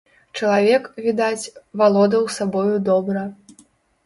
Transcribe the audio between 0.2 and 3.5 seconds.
Чалавек, відаць, валодаў сабою добра.